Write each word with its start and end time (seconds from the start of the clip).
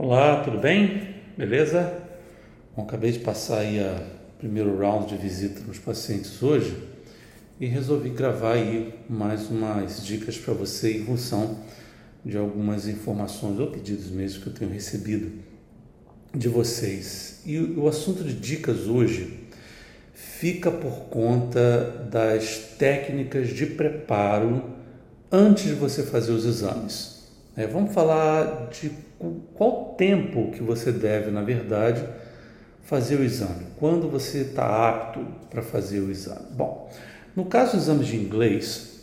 Olá, 0.00 0.44
tudo 0.44 0.58
bem? 0.58 1.16
Beleza? 1.36 1.92
Bom, 2.76 2.84
acabei 2.84 3.10
de 3.10 3.18
passar 3.18 3.58
aí 3.58 3.80
a 3.80 4.00
primeiro 4.38 4.78
round 4.78 5.08
de 5.08 5.16
visita 5.16 5.60
nos 5.66 5.80
pacientes 5.80 6.40
hoje 6.40 6.72
e 7.58 7.66
resolvi 7.66 8.10
gravar 8.10 8.52
aí 8.52 8.94
mais 9.10 9.50
umas 9.50 10.06
dicas 10.06 10.38
para 10.38 10.54
você 10.54 10.98
em 10.98 11.04
função 11.04 11.58
de 12.24 12.38
algumas 12.38 12.86
informações 12.86 13.58
ou 13.58 13.72
pedidos 13.72 14.08
mesmo 14.08 14.40
que 14.40 14.46
eu 14.46 14.54
tenho 14.54 14.70
recebido 14.70 15.32
de 16.32 16.46
vocês. 16.46 17.40
E 17.44 17.58
o 17.58 17.88
assunto 17.88 18.22
de 18.22 18.34
dicas 18.34 18.86
hoje 18.86 19.48
fica 20.14 20.70
por 20.70 21.08
conta 21.08 22.06
das 22.08 22.76
técnicas 22.78 23.48
de 23.48 23.66
preparo 23.66 24.62
antes 25.32 25.64
de 25.64 25.74
você 25.74 26.04
fazer 26.04 26.30
os 26.30 26.44
exames. 26.44 27.17
É, 27.58 27.66
vamos 27.66 27.92
falar 27.92 28.68
de 28.70 28.92
qual 29.54 29.96
tempo 29.98 30.52
que 30.52 30.62
você 30.62 30.92
deve, 30.92 31.28
na 31.32 31.42
verdade, 31.42 32.04
fazer 32.84 33.16
o 33.16 33.24
exame. 33.24 33.66
Quando 33.80 34.08
você 34.08 34.42
está 34.42 34.88
apto 34.88 35.26
para 35.50 35.60
fazer 35.60 35.98
o 35.98 36.08
exame. 36.08 36.52
Bom, 36.52 36.88
no 37.34 37.46
caso 37.46 37.72
dos 37.72 37.88
exames 37.88 38.06
de 38.06 38.14
inglês, 38.14 39.00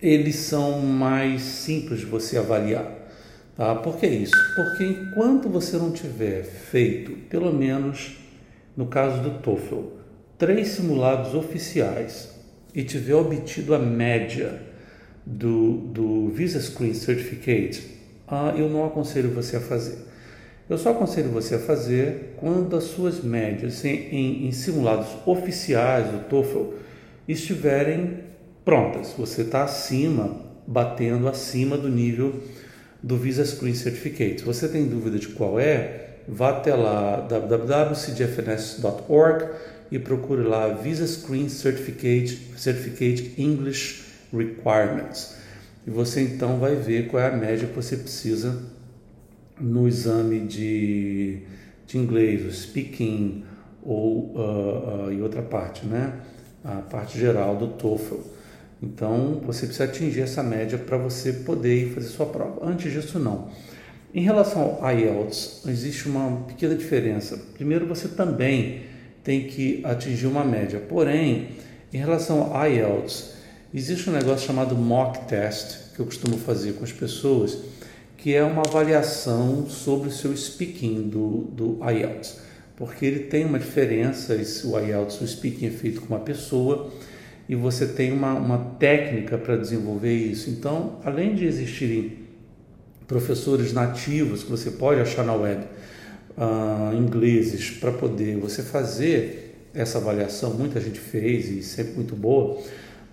eles 0.00 0.36
são 0.36 0.78
mais 0.78 1.42
simples 1.42 1.98
de 1.98 2.06
você 2.06 2.38
avaliar. 2.38 2.88
Tá? 3.56 3.74
Por 3.74 3.96
que 3.96 4.06
isso? 4.06 4.36
Porque 4.54 4.84
enquanto 4.84 5.48
você 5.48 5.76
não 5.76 5.90
tiver 5.90 6.44
feito, 6.44 7.16
pelo 7.28 7.52
menos 7.52 8.16
no 8.76 8.86
caso 8.86 9.20
do 9.22 9.40
TOEFL, 9.40 9.88
três 10.38 10.68
simulados 10.68 11.34
oficiais 11.34 12.28
e 12.72 12.84
tiver 12.84 13.16
obtido 13.16 13.74
a 13.74 13.78
média 13.80 14.75
do, 15.26 15.72
do 15.72 16.28
Visa 16.28 16.60
Screen 16.60 16.94
Certificate, 16.94 17.82
ah, 18.28 18.54
eu 18.56 18.70
não 18.70 18.86
aconselho 18.86 19.30
você 19.30 19.56
a 19.56 19.60
fazer. 19.60 19.98
Eu 20.70 20.78
só 20.78 20.90
aconselho 20.90 21.30
você 21.30 21.56
a 21.56 21.58
fazer 21.58 22.34
quando 22.36 22.76
as 22.76 22.84
suas 22.84 23.20
médias 23.22 23.84
em, 23.84 24.08
em, 24.10 24.46
em 24.46 24.52
simulados 24.52 25.08
oficiais 25.26 26.08
do 26.10 26.20
TOEFL 26.28 26.74
estiverem 27.28 28.20
prontas. 28.64 29.12
Você 29.18 29.42
está 29.42 29.64
acima, 29.64 30.40
batendo 30.66 31.28
acima 31.28 31.76
do 31.76 31.88
nível 31.88 32.40
do 33.02 33.16
Visa 33.16 33.44
Screen 33.44 33.74
Certificate. 33.74 34.38
Se 34.40 34.44
você 34.44 34.68
tem 34.68 34.86
dúvida 34.86 35.18
de 35.18 35.26
qual 35.28 35.58
é, 35.60 36.16
vá 36.26 36.48
até 36.50 36.74
lá 36.74 37.20
www.cgfns.org 37.20 39.44
e 39.90 39.98
procure 40.00 40.42
lá 40.42 40.68
Visa 40.68 41.06
Screen 41.06 41.48
Certificate, 41.48 42.52
Certificate 42.56 43.34
English 43.38 44.05
Requirements. 44.36 45.36
E 45.86 45.90
você 45.90 46.20
então 46.22 46.58
vai 46.58 46.74
ver 46.74 47.08
qual 47.08 47.22
é 47.22 47.28
a 47.28 47.36
média 47.36 47.68
que 47.68 47.74
você 47.74 47.96
precisa 47.96 48.60
no 49.58 49.86
exame 49.86 50.40
de, 50.40 51.42
de 51.86 51.96
inglês, 51.96 52.44
o 52.44 52.52
speaking 52.52 53.44
ou 53.82 54.32
uh, 54.34 55.06
uh, 55.06 55.12
e 55.12 55.22
outra 55.22 55.42
parte, 55.42 55.86
né? 55.86 56.12
A 56.64 56.76
parte 56.82 57.18
geral 57.18 57.56
do 57.56 57.68
TOEFL. 57.68 58.16
Então 58.82 59.40
você 59.46 59.66
precisa 59.66 59.84
atingir 59.84 60.22
essa 60.22 60.42
média 60.42 60.76
para 60.76 60.98
você 60.98 61.32
poder 61.32 61.92
fazer 61.94 62.08
sua 62.08 62.26
prova. 62.26 62.66
Antes 62.66 62.92
disso, 62.92 63.18
não. 63.18 63.48
Em 64.12 64.22
relação 64.22 64.78
ao 64.80 64.90
IELTS, 64.92 65.62
existe 65.66 66.08
uma 66.08 66.44
pequena 66.46 66.74
diferença. 66.74 67.38
Primeiro, 67.54 67.86
você 67.86 68.08
também 68.08 68.82
tem 69.22 69.46
que 69.46 69.80
atingir 69.84 70.26
uma 70.26 70.44
média. 70.44 70.80
Porém, 70.80 71.48
em 71.92 71.98
relação 71.98 72.54
ao 72.54 72.68
IELTS, 72.68 73.35
Existe 73.76 74.08
um 74.08 74.14
negócio 74.14 74.46
chamado 74.46 74.74
mock 74.74 75.28
test 75.28 75.92
que 75.94 76.00
eu 76.00 76.06
costumo 76.06 76.38
fazer 76.38 76.72
com 76.72 76.82
as 76.82 76.92
pessoas, 76.92 77.58
que 78.16 78.34
é 78.34 78.42
uma 78.42 78.62
avaliação 78.66 79.68
sobre 79.68 80.08
o 80.08 80.10
seu 80.10 80.34
speaking 80.34 81.10
do, 81.10 81.42
do 81.52 81.78
IELTS, 81.84 82.38
porque 82.74 83.04
ele 83.04 83.18
tem 83.24 83.44
uma 83.44 83.58
diferença, 83.58 84.34
o 84.64 84.78
IELTS, 84.80 85.20
o 85.20 85.28
speaking 85.28 85.66
é 85.66 85.70
feito 85.70 86.00
com 86.00 86.06
uma 86.06 86.20
pessoa 86.20 86.90
e 87.46 87.54
você 87.54 87.86
tem 87.86 88.14
uma, 88.14 88.32
uma 88.32 88.56
técnica 88.78 89.36
para 89.36 89.58
desenvolver 89.58 90.14
isso. 90.14 90.48
Então, 90.48 90.98
além 91.04 91.34
de 91.34 91.44
existirem 91.44 92.20
professores 93.06 93.74
nativos 93.74 94.42
que 94.42 94.50
você 94.50 94.70
pode 94.70 95.02
achar 95.02 95.22
na 95.22 95.34
web, 95.34 95.62
uh, 96.38 96.96
ingleses, 96.96 97.72
para 97.72 97.92
poder 97.92 98.38
você 98.38 98.62
fazer 98.62 99.54
essa 99.74 99.98
avaliação, 99.98 100.54
muita 100.54 100.80
gente 100.80 100.98
fez 100.98 101.50
e 101.50 101.62
sempre 101.62 101.92
muito 101.92 102.16
boa, 102.16 102.58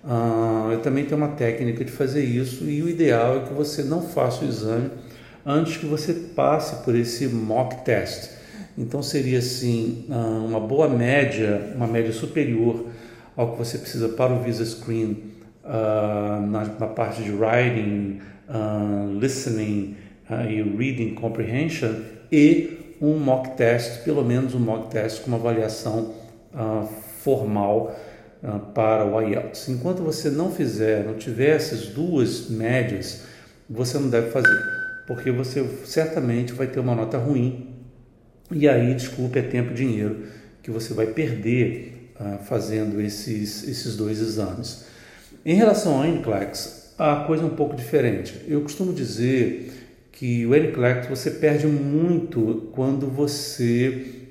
ah, 0.06 0.68
eu 0.72 0.80
também 0.80 1.04
tenho 1.04 1.16
uma 1.16 1.28
técnica 1.28 1.84
de 1.84 1.90
fazer 1.90 2.22
isso 2.24 2.64
e 2.64 2.82
o 2.82 2.88
ideal 2.88 3.38
é 3.38 3.40
que 3.40 3.54
você 3.54 3.82
não 3.82 4.02
faça 4.02 4.44
o 4.44 4.48
exame 4.48 4.90
antes 5.44 5.76
que 5.76 5.86
você 5.86 6.12
passe 6.12 6.84
por 6.84 6.94
esse 6.94 7.26
mock 7.26 7.84
test. 7.84 8.30
Então 8.76 9.02
seria 9.02 9.38
assim 9.38 10.04
ah, 10.10 10.42
uma 10.44 10.60
boa 10.60 10.88
média, 10.88 11.72
uma 11.74 11.86
média 11.86 12.12
superior 12.12 12.86
ao 13.36 13.52
que 13.52 13.58
você 13.58 13.78
precisa 13.78 14.08
para 14.08 14.32
o 14.32 14.42
Visa 14.42 14.64
Screen 14.64 15.34
uh, 15.64 16.46
na, 16.46 16.64
na, 16.78 16.86
parte 16.86 17.22
de 17.22 17.32
writing, 17.32 18.20
uh, 18.48 19.18
listening 19.18 19.96
uh, 20.30 20.48
e 20.48 20.62
reading 20.62 21.14
comprehension 21.14 21.94
e 22.30 22.96
um 23.00 23.18
mock 23.18 23.56
test, 23.56 24.04
pelo 24.04 24.24
menos 24.24 24.54
um 24.54 24.60
mock 24.60 24.90
test 24.90 25.22
com 25.22 25.28
uma 25.28 25.36
avaliação 25.36 26.14
formal 27.22 27.94
para 28.74 29.06
o 29.06 29.20
IELTS. 29.20 29.68
Enquanto 29.68 30.02
você 30.02 30.28
não 30.30 30.50
fizer, 30.50 31.04
não 31.04 31.14
tiver 31.14 31.56
essas 31.56 31.86
duas 31.86 32.48
médias, 32.50 33.22
você 33.68 33.98
não 33.98 34.10
deve 34.10 34.30
fazer, 34.30 34.54
porque 35.06 35.30
você 35.30 35.66
certamente 35.84 36.52
vai 36.52 36.66
ter 36.66 36.80
uma 36.80 36.94
nota 36.94 37.16
ruim 37.16 37.74
e 38.50 38.68
aí, 38.68 38.94
desculpe, 38.94 39.38
é 39.38 39.42
tempo 39.42 39.72
e 39.72 39.74
dinheiro 39.74 40.24
que 40.62 40.70
você 40.70 40.92
vai 40.92 41.06
perder 41.06 42.12
uh, 42.20 42.44
fazendo 42.44 43.00
esses, 43.00 43.66
esses 43.66 43.96
dois 43.96 44.20
exames. 44.20 44.84
Em 45.44 45.54
relação 45.54 45.96
ao 45.96 46.06
NCLEX, 46.06 46.94
a 46.98 47.16
coisa 47.26 47.42
é 47.42 47.46
um 47.46 47.56
pouco 47.56 47.74
diferente. 47.74 48.44
Eu 48.46 48.60
costumo 48.60 48.92
dizer 48.92 49.72
que 50.12 50.46
o 50.46 50.54
NCLEX 50.54 51.08
você 51.08 51.30
perde 51.30 51.66
muito 51.66 52.70
quando 52.72 53.06
você 53.06 54.28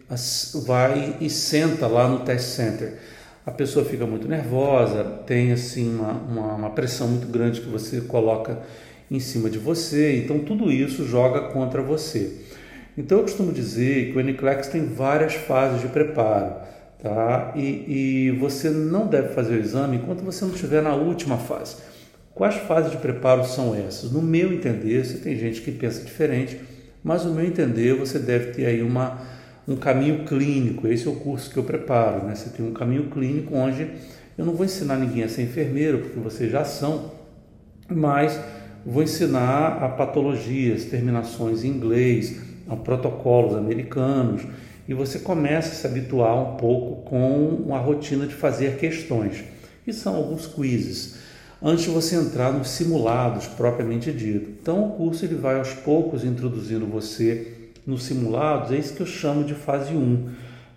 vai 0.65 1.17
e 1.19 1.29
senta 1.29 1.87
lá 1.87 2.07
no 2.07 2.19
test 2.19 2.45
center 2.45 2.99
a 3.45 3.51
pessoa 3.51 3.83
fica 3.83 4.05
muito 4.05 4.27
nervosa, 4.27 5.03
tem 5.25 5.51
assim 5.51 5.95
uma, 5.95 6.11
uma, 6.13 6.53
uma, 6.53 6.69
pressão 6.69 7.07
muito 7.07 7.27
grande 7.27 7.61
que 7.61 7.67
você 7.67 8.01
coloca 8.01 8.59
em 9.11 9.19
cima 9.19 9.49
de 9.49 9.59
você, 9.59 10.17
então 10.17 10.39
tudo 10.39 10.71
isso 10.71 11.05
joga 11.05 11.41
contra 11.49 11.81
você. 11.81 12.37
Então 12.97 13.17
eu 13.17 13.23
costumo 13.23 13.51
dizer 13.51 14.11
que 14.11 14.17
o 14.17 14.21
NCLEX 14.21 14.67
tem 14.67 14.85
várias 14.85 15.33
fases 15.33 15.81
de 15.81 15.87
preparo, 15.87 16.55
tá? 17.01 17.51
E, 17.55 18.29
e 18.29 18.31
você 18.39 18.69
não 18.69 19.07
deve 19.07 19.29
fazer 19.29 19.55
o 19.55 19.59
exame 19.59 19.97
enquanto 19.97 20.23
você 20.23 20.45
não 20.45 20.53
estiver 20.53 20.81
na 20.81 20.95
última 20.95 21.37
fase. 21.37 21.77
Quais 22.33 22.55
fases 22.55 22.91
de 22.91 22.97
preparo 22.97 23.45
são 23.45 23.75
essas? 23.75 24.11
No 24.11 24.21
meu 24.21 24.53
entender, 24.53 25.05
você 25.05 25.17
tem 25.17 25.37
gente 25.37 25.61
que 25.61 25.71
pensa 25.71 26.03
diferente, 26.03 26.59
mas 27.03 27.25
no 27.25 27.33
meu 27.33 27.45
entender 27.45 27.93
você 27.93 28.17
deve 28.17 28.51
ter 28.51 28.65
aí 28.65 28.81
uma 28.81 29.21
um 29.67 29.75
caminho 29.75 30.25
clínico. 30.25 30.87
Esse 30.87 31.07
é 31.07 31.11
o 31.11 31.15
curso 31.15 31.49
que 31.49 31.57
eu 31.57 31.63
preparo. 31.63 32.25
Né? 32.25 32.35
Você 32.35 32.49
tem 32.49 32.65
um 32.65 32.73
caminho 32.73 33.09
clínico 33.09 33.55
onde 33.55 33.87
eu 34.37 34.45
não 34.45 34.53
vou 34.53 34.65
ensinar 34.65 34.97
ninguém 34.97 35.23
a 35.23 35.29
ser 35.29 35.43
enfermeiro, 35.43 35.99
porque 35.99 36.19
vocês 36.19 36.51
já 36.51 36.63
são, 36.63 37.11
mas 37.87 38.39
vou 38.85 39.03
ensinar 39.03 39.83
a 39.83 39.89
patologias, 39.89 40.85
terminações 40.85 41.63
em 41.63 41.69
inglês, 41.69 42.41
a 42.67 42.75
protocolos 42.75 43.55
americanos, 43.55 44.41
e 44.87 44.93
você 44.93 45.19
começa 45.19 45.69
a 45.69 45.75
se 45.75 45.87
habituar 45.87 46.35
um 46.35 46.57
pouco 46.57 47.09
com 47.09 47.73
a 47.73 47.77
rotina 47.77 48.25
de 48.25 48.33
fazer 48.33 48.77
questões. 48.77 49.43
E 49.85 49.93
são 49.93 50.15
alguns 50.15 50.47
quizzes 50.47 51.15
antes 51.61 51.85
de 51.85 51.91
você 51.91 52.15
entrar 52.15 52.51
nos 52.51 52.69
simulados 52.69 53.47
propriamente 53.47 54.11
dito. 54.11 54.49
Então 54.61 54.87
o 54.87 54.91
curso 54.91 55.23
ele 55.23 55.35
vai 55.35 55.57
aos 55.57 55.73
poucos 55.73 56.25
introduzindo 56.25 56.85
você 56.85 57.62
nos 57.85 58.03
simulados, 58.03 58.71
é 58.71 58.77
isso 58.77 58.93
que 58.93 59.01
eu 59.01 59.07
chamo 59.07 59.43
de 59.43 59.53
fase 59.53 59.93
1, 59.93 60.29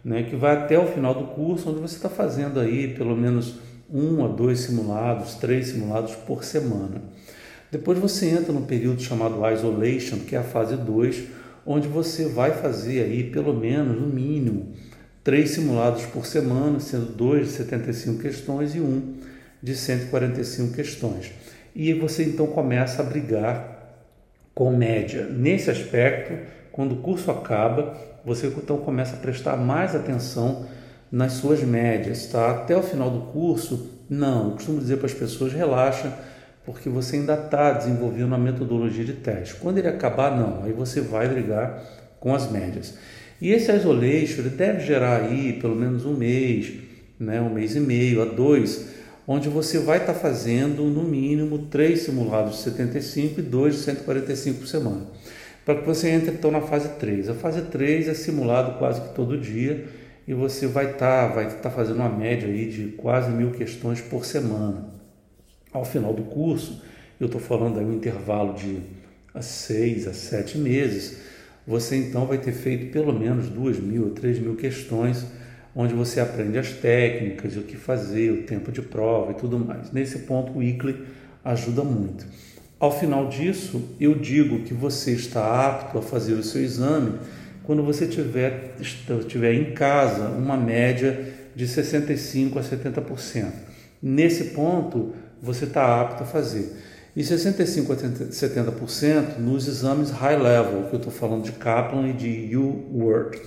né, 0.04 0.22
que 0.24 0.36
vai 0.36 0.56
até 0.56 0.78
o 0.78 0.86
final 0.86 1.14
do 1.14 1.24
curso, 1.26 1.70
onde 1.70 1.80
você 1.80 1.96
está 1.96 2.08
fazendo 2.08 2.60
aí 2.60 2.94
pelo 2.94 3.16
menos 3.16 3.56
um 3.90 4.24
a 4.24 4.28
dois 4.28 4.60
simulados, 4.60 5.34
três 5.34 5.68
simulados 5.68 6.14
por 6.14 6.44
semana. 6.44 7.02
Depois 7.70 7.98
você 7.98 8.30
entra 8.30 8.52
no 8.52 8.62
período 8.62 9.02
chamado 9.02 9.44
isolation, 9.52 10.18
que 10.20 10.34
é 10.34 10.38
a 10.38 10.44
fase 10.44 10.76
2, 10.76 11.24
onde 11.64 11.88
você 11.88 12.26
vai 12.26 12.52
fazer 12.52 13.02
aí 13.02 13.24
pelo 13.24 13.52
menos, 13.52 14.00
no 14.00 14.06
mínimo, 14.06 14.72
três 15.24 15.50
simulados 15.50 16.04
por 16.06 16.24
semana, 16.24 16.78
sendo 16.78 17.06
dois 17.06 17.48
de 17.48 17.52
75 17.54 18.22
questões 18.22 18.74
e 18.74 18.80
um 18.80 19.14
de 19.60 19.74
145 19.74 20.74
questões. 20.74 21.32
E 21.74 21.92
você 21.92 22.24
então 22.24 22.46
começa 22.46 23.02
a 23.02 23.04
brigar 23.04 23.75
com 24.56 24.74
média. 24.74 25.26
Nesse 25.26 25.70
aspecto, 25.70 26.32
quando 26.72 26.92
o 26.92 26.96
curso 26.96 27.30
acaba, 27.30 27.94
você 28.24 28.46
então 28.46 28.78
começa 28.78 29.14
a 29.14 29.18
prestar 29.18 29.54
mais 29.54 29.94
atenção 29.94 30.64
nas 31.12 31.34
suas 31.34 31.62
médias, 31.62 32.26
tá? 32.28 32.52
Até 32.52 32.74
o 32.74 32.82
final 32.82 33.10
do 33.10 33.20
curso, 33.32 33.90
não, 34.08 34.46
eu 34.46 34.50
costumo 34.52 34.80
dizer 34.80 34.96
para 34.96 35.06
as 35.06 35.12
pessoas, 35.12 35.52
relaxa, 35.52 36.10
porque 36.64 36.88
você 36.88 37.16
ainda 37.16 37.34
está 37.34 37.72
desenvolvendo 37.72 38.34
a 38.34 38.38
metodologia 38.38 39.04
de 39.04 39.12
teste. 39.12 39.56
Quando 39.56 39.76
ele 39.76 39.88
acabar, 39.88 40.34
não, 40.34 40.64
aí 40.64 40.72
você 40.72 41.02
vai 41.02 41.28
brigar 41.28 41.82
com 42.18 42.34
as 42.34 42.50
médias. 42.50 42.94
E 43.38 43.52
esse 43.52 43.70
isolation 43.70 44.40
ele 44.40 44.48
deve 44.48 44.80
gerar 44.86 45.20
aí 45.20 45.52
pelo 45.60 45.76
menos 45.76 46.06
um 46.06 46.14
mês, 46.14 46.72
né, 47.20 47.42
um 47.42 47.50
mês 47.50 47.76
e 47.76 47.80
meio 47.80 48.22
a 48.22 48.24
dois, 48.24 48.88
onde 49.26 49.48
você 49.48 49.78
vai 49.78 49.98
estar 49.98 50.12
tá 50.12 50.18
fazendo 50.18 50.84
no 50.84 51.02
mínimo 51.02 51.66
três 51.66 52.00
simulados 52.00 52.56
de 52.56 52.62
75 52.62 53.40
e 53.40 53.42
dois 53.42 53.74
de 53.74 53.80
145 53.80 54.60
por 54.60 54.68
semana. 54.68 55.06
Para 55.64 55.80
que 55.80 55.86
você 55.86 56.10
entre 56.10 56.30
então 56.30 56.50
na 56.50 56.60
fase 56.60 56.90
3. 56.90 57.28
A 57.28 57.34
fase 57.34 57.62
3 57.62 58.08
é 58.08 58.14
simulado 58.14 58.78
quase 58.78 59.00
que 59.00 59.14
todo 59.14 59.36
dia 59.36 59.86
e 60.26 60.32
você 60.32 60.66
vai 60.66 60.92
estar 60.92 61.28
tá, 61.28 61.34
vai 61.34 61.46
estar 61.46 61.58
tá 61.58 61.70
fazendo 61.70 61.96
uma 61.96 62.08
média 62.08 62.48
aí 62.48 62.70
de 62.70 62.88
quase 62.92 63.30
mil 63.30 63.50
questões 63.50 64.00
por 64.00 64.24
semana. 64.24 64.88
Ao 65.72 65.84
final 65.84 66.14
do 66.14 66.22
curso, 66.22 66.82
eu 67.18 67.26
estou 67.26 67.40
falando 67.40 67.78
aí 67.78 67.84
um 67.84 67.94
intervalo 67.94 68.54
de 68.54 68.80
seis 69.40 70.06
a 70.06 70.14
sete 70.14 70.56
meses, 70.56 71.18
você 71.66 71.96
então 71.96 72.26
vai 72.26 72.38
ter 72.38 72.52
feito 72.52 72.92
pelo 72.92 73.12
menos 73.12 73.48
duas 73.48 73.78
mil 73.78 74.04
ou 74.04 74.10
três 74.10 74.38
mil 74.38 74.56
questões, 74.56 75.26
onde 75.76 75.92
você 75.92 76.18
aprende 76.18 76.58
as 76.58 76.70
técnicas, 76.70 77.56
o 77.56 77.60
que 77.60 77.76
fazer, 77.76 78.30
o 78.30 78.42
tempo 78.44 78.72
de 78.72 78.80
prova 78.80 79.32
e 79.32 79.34
tudo 79.34 79.58
mais. 79.58 79.92
Nesse 79.92 80.20
ponto, 80.20 80.58
o 80.58 80.62
ICLE 80.62 81.04
ajuda 81.44 81.84
muito. 81.84 82.26
Ao 82.80 82.98
final 82.98 83.28
disso, 83.28 83.94
eu 84.00 84.14
digo 84.14 84.60
que 84.60 84.72
você 84.72 85.12
está 85.12 85.66
apto 85.66 85.98
a 85.98 86.02
fazer 86.02 86.32
o 86.32 86.42
seu 86.42 86.62
exame 86.62 87.18
quando 87.62 87.82
você 87.82 88.06
tiver, 88.06 88.76
tiver 89.26 89.52
em 89.52 89.74
casa 89.74 90.28
uma 90.28 90.56
média 90.56 91.34
de 91.54 91.66
65% 91.66 92.56
a 92.56 92.62
70%. 92.62 93.46
Nesse 94.00 94.44
ponto, 94.50 95.14
você 95.42 95.64
está 95.64 96.00
apto 96.00 96.22
a 96.22 96.26
fazer. 96.26 96.76
E 97.14 97.22
65% 97.22 97.90
a 97.90 98.26
70% 98.26 99.38
nos 99.38 99.66
exames 99.66 100.10
high 100.10 100.36
level, 100.36 100.84
que 100.84 100.94
eu 100.94 100.98
estou 100.98 101.12
falando 101.12 101.44
de 101.44 101.52
Kaplan 101.52 102.08
e 102.08 102.12
de 102.12 102.56
U-Word. 102.56 103.40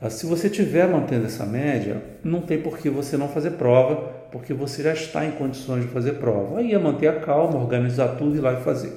Ah, 0.00 0.10
se 0.10 0.26
você 0.26 0.48
estiver 0.48 0.88
mantendo 0.88 1.26
essa 1.26 1.46
média, 1.46 2.02
não 2.22 2.40
tem 2.40 2.60
por 2.60 2.78
que 2.78 2.90
você 2.90 3.16
não 3.16 3.28
fazer 3.28 3.52
prova, 3.52 3.96
porque 4.30 4.52
você 4.52 4.82
já 4.82 4.92
está 4.92 5.24
em 5.24 5.32
condições 5.32 5.82
de 5.82 5.88
fazer 5.88 6.14
prova. 6.14 6.58
Aí 6.58 6.74
é 6.74 6.78
manter 6.78 7.08
a 7.08 7.20
calma, 7.20 7.58
organizar 7.58 8.16
tudo 8.16 8.34
e 8.34 8.38
ir 8.38 8.40
lá 8.40 8.54
e 8.54 8.62
fazer. 8.62 8.92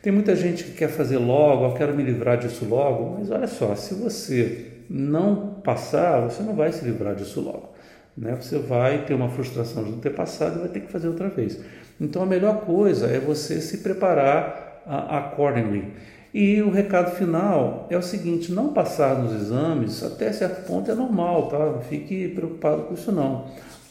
Tem 0.00 0.12
muita 0.12 0.36
gente 0.36 0.64
que 0.64 0.72
quer 0.72 0.88
fazer 0.88 1.18
logo, 1.18 1.64
eu 1.64 1.74
quero 1.74 1.94
me 1.94 2.02
livrar 2.02 2.38
disso 2.38 2.64
logo, 2.64 3.18
mas 3.18 3.30
olha 3.30 3.48
só, 3.48 3.74
se 3.74 3.94
você 3.94 4.66
não 4.88 5.60
passar, 5.64 6.20
você 6.20 6.42
não 6.42 6.54
vai 6.54 6.72
se 6.72 6.84
livrar 6.84 7.14
disso 7.14 7.40
logo. 7.40 7.74
Né? 8.16 8.36
Você 8.40 8.58
vai 8.58 9.04
ter 9.04 9.14
uma 9.14 9.28
frustração 9.28 9.84
de 9.84 9.90
não 9.90 9.98
ter 9.98 10.10
passado 10.10 10.56
e 10.56 10.60
vai 10.60 10.68
ter 10.68 10.80
que 10.80 10.92
fazer 10.92 11.08
outra 11.08 11.28
vez. 11.28 11.58
Então 12.00 12.22
a 12.22 12.26
melhor 12.26 12.60
coisa 12.60 13.06
é 13.06 13.18
você 13.18 13.60
se 13.60 13.78
preparar 13.78 14.82
accordingly. 14.86 15.92
E 16.32 16.60
o 16.60 16.70
recado 16.70 17.16
final 17.16 17.86
é 17.90 17.96
o 17.96 18.02
seguinte: 18.02 18.52
não 18.52 18.72
passar 18.72 19.18
nos 19.18 19.32
exames 19.32 20.02
até 20.02 20.32
certo 20.32 20.66
ponto 20.66 20.90
é 20.90 20.94
normal, 20.94 21.48
tá? 21.48 21.58
Não 21.58 21.80
fique 21.80 22.28
preocupado 22.28 22.82
com 22.82 22.94
isso 22.94 23.10
não. 23.12 23.46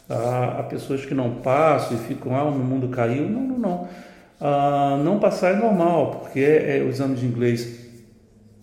Há, 0.10 0.64
pessoas 0.64 1.06
que 1.06 1.14
não 1.14 1.36
passam 1.36 1.98
e 1.98 2.00
ficam, 2.00 2.36
ah, 2.36 2.46
o 2.46 2.52
mundo 2.52 2.88
caiu. 2.90 3.28
Não, 3.28 3.42
não, 3.42 3.60
não. 3.60 3.88
Ah, 4.40 5.02
não 5.04 5.20
passar 5.20 5.54
é 5.54 5.56
normal, 5.58 6.22
porque 6.22 6.40
é, 6.40 6.78
é, 6.78 6.84
os 6.84 6.96
exames 6.96 7.20
de 7.20 7.26
inglês 7.26 7.88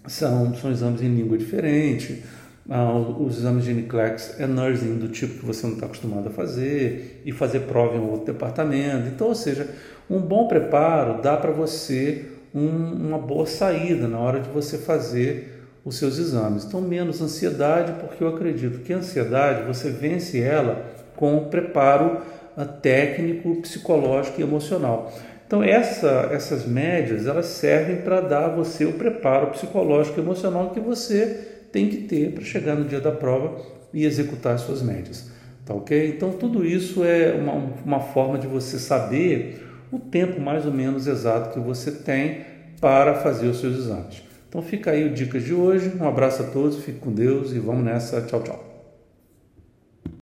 são, 0.06 0.54
são 0.54 0.70
exames 0.70 1.02
em 1.02 1.14
língua 1.14 1.36
diferente. 1.36 2.22
Ah, 2.70 2.92
os 2.92 3.38
exames 3.38 3.64
de 3.64 3.74
NCLEX 3.74 4.40
é 4.40 4.46
nursing 4.46 4.98
do 4.98 5.08
tipo 5.08 5.40
que 5.40 5.44
você 5.44 5.66
não 5.66 5.74
está 5.74 5.84
acostumado 5.84 6.28
a 6.28 6.30
fazer 6.30 7.22
e 7.26 7.32
fazer 7.32 7.60
prova 7.60 7.96
em 7.96 8.00
outro 8.00 8.32
departamento. 8.32 9.08
Então, 9.08 9.26
ou 9.26 9.34
seja, 9.34 9.68
um 10.08 10.20
bom 10.20 10.48
preparo 10.48 11.20
dá 11.20 11.36
para 11.36 11.50
você 11.50 12.33
um, 12.54 13.08
uma 13.08 13.18
boa 13.18 13.46
saída 13.46 14.06
na 14.06 14.18
hora 14.18 14.40
de 14.40 14.48
você 14.48 14.78
fazer 14.78 15.62
os 15.84 15.96
seus 15.96 16.18
exames. 16.18 16.64
Então, 16.64 16.80
menos 16.80 17.20
ansiedade, 17.20 17.92
porque 18.00 18.22
eu 18.22 18.28
acredito 18.28 18.78
que 18.80 18.92
a 18.92 18.98
ansiedade 18.98 19.66
você 19.66 19.90
vence 19.90 20.40
ela 20.40 20.86
com 21.16 21.36
o 21.36 21.46
preparo 21.46 22.22
ah, 22.56 22.64
técnico, 22.64 23.56
psicológico 23.56 24.40
e 24.40 24.44
emocional. 24.44 25.12
Então 25.46 25.62
essa, 25.62 26.30
essas 26.32 26.66
médias 26.66 27.26
elas 27.26 27.46
servem 27.46 27.96
para 27.98 28.20
dar 28.20 28.46
a 28.46 28.48
você 28.48 28.84
o 28.84 28.94
preparo 28.94 29.48
psicológico 29.48 30.18
e 30.18 30.22
emocional 30.22 30.70
que 30.70 30.80
você 30.80 31.48
tem 31.70 31.88
que 31.88 31.98
ter 31.98 32.32
para 32.32 32.44
chegar 32.44 32.74
no 32.74 32.84
dia 32.84 33.00
da 33.00 33.12
prova 33.12 33.60
e 33.92 34.04
executar 34.04 34.54
as 34.54 34.62
suas 34.62 34.82
médias. 34.82 35.30
Tá 35.64 35.74
ok? 35.74 36.08
Então, 36.08 36.30
tudo 36.32 36.64
isso 36.64 37.04
é 37.04 37.32
uma, 37.32 37.52
uma 37.84 38.00
forma 38.00 38.38
de 38.38 38.46
você 38.46 38.78
saber 38.78 39.64
o 39.94 39.98
tempo 39.98 40.40
mais 40.40 40.66
ou 40.66 40.72
menos 40.72 41.06
exato 41.06 41.50
que 41.50 41.60
você 41.60 41.90
tem 41.90 42.44
para 42.80 43.14
fazer 43.14 43.46
os 43.46 43.60
seus 43.60 43.78
exames. 43.78 44.22
Então, 44.48 44.62
fica 44.62 44.92
aí 44.92 45.04
o 45.04 45.12
Dicas 45.12 45.42
de 45.42 45.52
hoje. 45.52 45.92
Um 46.00 46.06
abraço 46.06 46.42
a 46.42 46.46
todos, 46.46 46.84
fique 46.84 46.98
com 46.98 47.12
Deus 47.12 47.52
e 47.52 47.58
vamos 47.58 47.84
nessa. 47.84 48.20
Tchau, 48.22 48.42
tchau. 48.42 48.73